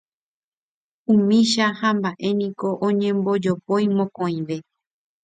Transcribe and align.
Umícha 1.13 1.65
hamba'e 1.79 2.27
niko 2.39 2.67
oñombojopói 2.85 3.85
mokõive. 3.97 4.57